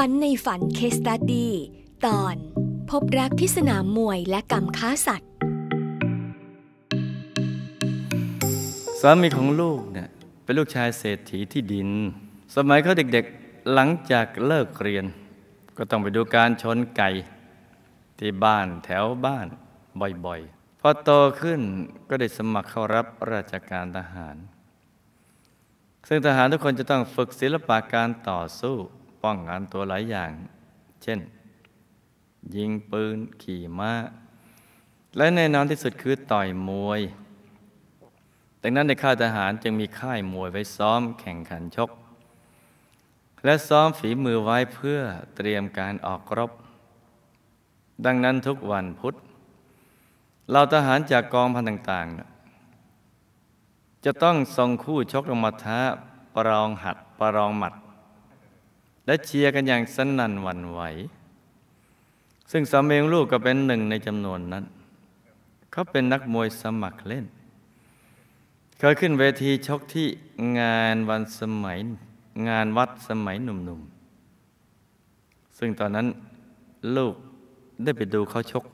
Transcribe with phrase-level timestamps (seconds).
[0.00, 1.48] ฝันในฝันเคสตัดดี
[2.06, 2.36] ตอน
[2.90, 5.30] พบรักที่สนามมวยและกรรมค้าสัตว์
[9.00, 10.08] สามีของลูกเนี่ย
[10.44, 11.88] เป็นลูกชายเศรษฐีที่ดิน
[12.56, 15.04] สมัยเขาเด็กๆหลังจากเลิกเรียน
[15.76, 17.10] ก็ต้องไปดูการชนไก่
[18.18, 19.46] ที่บ้านแถวบ้าน
[20.24, 21.60] บ่อยๆ พอโตขึ้น
[22.08, 24.36] ก็ได้สมัครเข้ารับราชการทหาร
[26.08, 28.76] ซึ่งทหารทุกคนจะต้องฝึกศิลปะการต่อสู้
[29.24, 30.30] ป้องกันตัวหลายอย่าง
[31.02, 31.20] เช่น
[32.56, 33.92] ยิงปืนขี่ม้า
[35.16, 37.00] และแน่นอนที่สุดคือต่อยมวย
[38.62, 41.90] ดังนั้นในค่ายทหารจึงมีค่ายมวยไว้ซ้อมแข่งขันชก
[43.44, 44.98] และซ้อมฝีมือไว้เพื่อ
[45.36, 46.50] เตรียมการออกรบ
[48.04, 49.14] ดังนั้นทุกวันพุธ
[50.50, 55.80] เราทหารจากกองพันต่างๆ จะต้องส่งคู่ชกลงมาท้า
[56.34, 57.74] ประลองหัดประลองหมัด
[59.06, 60.80] และเชียร์กันอย่างสนั่นหวั่นไหว
[62.50, 64.64] ซึ่งสามีของลูกก็เป็นหนึ่งในจำนวนนั้น
[65.72, 67.24] เขาเป็นนักมวยสมัครเล่น
[68.78, 70.08] เคยขึ้นเวทีชกที่
[70.58, 71.78] งานวันสมัย
[72.48, 76.06] งานวัดสมัยหนุ่มๆ ซึ่งตอนนั้น
[76.96, 77.14] ลูก
[77.82, 78.64] ได้ไปดูเขาชก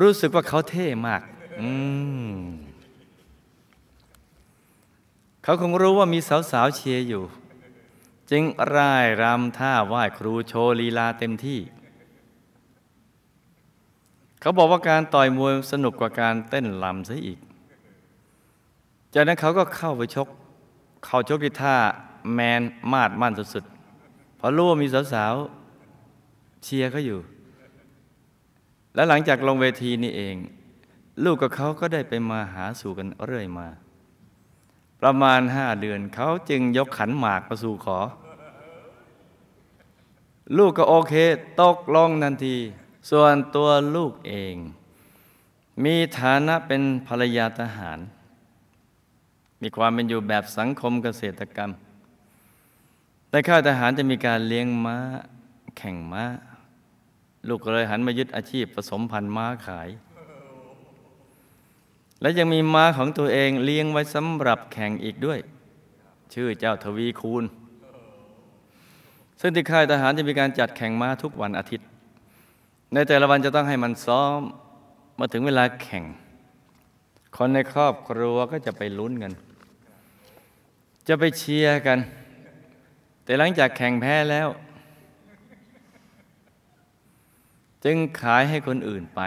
[0.00, 1.22] รู้สึกว่าเขาเท่มาก
[1.60, 1.68] อื
[2.32, 2.36] ม
[5.42, 6.18] เขาคงรู้ว่ามี
[6.50, 7.22] สาวๆเชียร์อยู่
[8.30, 8.44] จึง
[8.74, 11.60] ร่ายรำท่าไหว้ครูโชว์ลีลาเต็มที่
[14.40, 17.38] เขาบอกว่าการต่อยมวยสนุกกว่าการเต้นลำซะอีก
[19.14, 20.28] จากนั้นเขาก็เข้าไปชก
[21.04, 21.76] เขาชกที่ท่า
[22.32, 27.20] แมนมาดมั่นสุดๆเพราะรู้ว่ามีสาวๆเชียร์เขาอยู่
[28.94, 30.36] และหลังจากลงเวทีนี่เอง
[31.24, 33.66] ลูกกับเขาก็ได้ไปมาหาสู่กันเรื่อยมา
[35.04, 37.98] ประมาณห้าเดือน เขาจึงยกขันหมากมาสู่ขอ
[40.56, 41.14] ลูกก็โอเค
[41.62, 42.56] ตกลงทันที
[43.10, 44.56] ส่วนตัวลูกเอง
[45.84, 47.98] มีฐานะเป็นภรรยาทหาร
[49.62, 51.70] มีความเป็นอยู่แบบสังคมเกษตรกรรม
[53.30, 54.96] แต่ข้าทหารจะมีการเลี้ยงม้า
[55.78, 56.24] แข่งม้า
[57.48, 59.88] ลูกก็เลยหันมายึดอาชีพผสมพันธุ์ม้าขาย
[62.20, 65.38] และยังมีม้าของตัวเองเลี้ยงไว้สำหรับแข่งอีกด้วย
[66.34, 67.44] ชื่อเจ้าทวีคูณ
[69.40, 71.86] ซึ่งที่ค่ายทหารจะมีการจัดแข่งม้าทุกวันอาทิตย์
[72.94, 74.40] ในแต่ละวันจะต้องให้มันซ้อม
[75.18, 76.04] มาถึงเวลาแข่ง
[77.36, 79.32] คนในครอบครัวก็จะไปลุ้นกัน
[81.08, 81.98] จะไปเชียร์กัน
[83.24, 84.48] แต่หลังจากแข่งแพ้แล้ว
[87.84, 89.20] จึงขายให้คนอื่นไป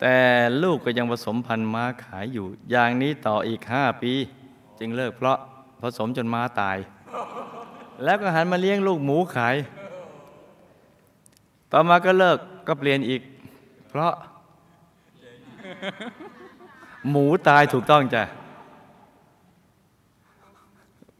[0.00, 0.16] แต่
[0.62, 4.12] ลูกก็ยังผสมพันธุ์ม้าขายอยู่ อย่างนี้ต่ออีกห้าปี
[4.78, 5.38] จึงเลิกเพราะ
[5.82, 6.76] ผสมจนม้าตาย
[8.04, 9.56] แล้วก็หันมาเลี้ยงลูกหมูขาย
[11.72, 13.22] ต่อมาก็เลิกก็เปลี่ยนอีก
[13.88, 14.12] เพราะ
[17.10, 18.22] หมูตายถูกต้องจ้ะ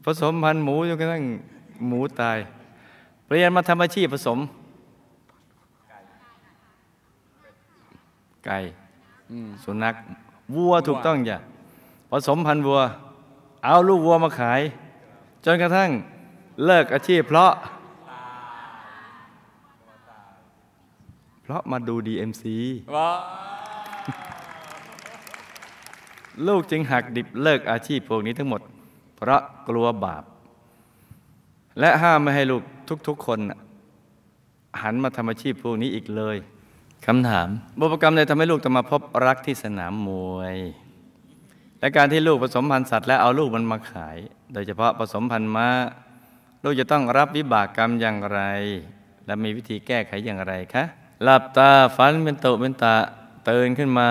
[0.05, 1.23] ผสมพันธุ์หมูจนกระทั่ง
[1.87, 2.37] หมูตาย
[3.27, 4.39] เปลี่ยนมาทำอาชีพผสม
[8.45, 8.57] ไก่
[9.63, 9.95] สุนัข
[10.55, 11.37] วัวถูกต้องจ้ะ
[12.09, 12.79] ผสมพันธุ์วัว
[13.65, 14.61] เอาลูกวัวมาขาย
[15.45, 15.89] จนกระทั่ง
[16.65, 17.51] เลิกอาชีพ เพราะ
[21.43, 22.43] เพราะมาดู DMC
[26.47, 28.61] ลูกจึงหักดิบเลิกอาชีพพวกนี้ทั้งหมด
[29.15, 30.23] เพราะกลัวบาป
[31.79, 32.63] และห้ามไม่ให้ลูก
[33.07, 33.59] ทุกๆคนน่ะ
[34.81, 36.37] หันมาทำอาชีพพวกนี้อีกเลย
[37.05, 37.47] คำถาม
[37.79, 40.57] บุพกรรมใดทำให้ลูกต้องมาพบรักที่สนามมวย
[41.79, 44.17] และการที่ลูกผสมพันธุ์สัตว์และเอาลูกมันมาขาย
[44.53, 45.67] โดยเฉพาะผสมพันธุ์ม้า
[46.63, 48.39] ลูกจะต้องรับวิบากกรรมอย่างไร
[49.25, 50.83] และมีวิธีแก้ไขอย่างไรคะ
[51.23, 52.95] หลับตาฝันเป็นตุเป็นตา
[53.49, 54.09] ตื่นขึ้นมา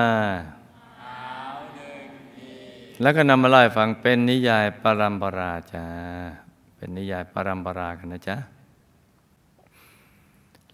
[3.03, 5.87] แล้วก็นำมาเล่าให้ฟังเป็นนิยายปรัมปราจ้า
[6.77, 8.37] เป็นนิยายปรัมปรากันนะจ๊ะ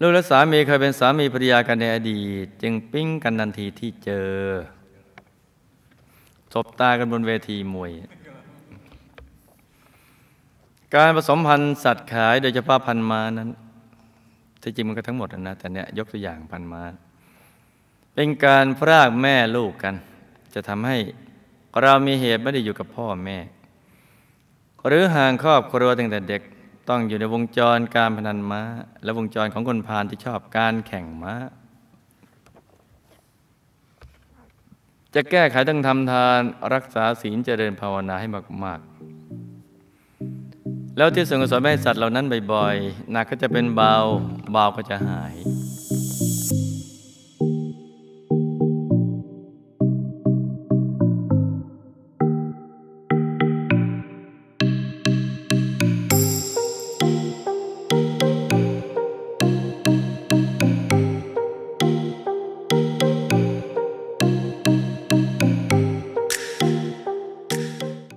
[0.01, 4.31] ลูกและสามีเคยเป็นสามีภรรยากันในอดีต จึงปิ้งกันทันทีที่เจอ
[6.53, 7.91] สบตากันบนเวทีมวย
[10.95, 13.49] การผสมพันธุ์สัตว์ขายโดยเฉพาะพันธุ์ม้านั้น
[14.61, 16.83] ที่จริงมันก็ทั้งหมดนะแต่เนี้ยยกตัวอย่างพันธุ์ม้า
[18.13, 19.95] เป็นการพรากแม่ลูกกัน
[20.53, 20.97] จะทำให้
[21.81, 23.37] เรามีเหตุไม่ได้อยู่กับพ่อแม่
[24.87, 26.41] หรือห่างครอบครัวตั้งแต่เด็ก
[26.89, 28.61] ต้องอยู่ในวงจรการพนันม้า
[29.03, 31.35] และวงจรของคนพาลที่ชอบการแข่งม้า
[35.15, 36.41] จะแก้ไขต้องทำทาน
[36.73, 38.27] รักษาศีลเจริญภาวนาให้
[38.63, 38.87] มาก ๆ
[40.97, 43.93] แล้วที่ส่งกุศลไปให้สัตว์เหล่านั้นบ่อยๆหนักก็จะเป็นเบา
[44.51, 45.33] เบาก็จะหาย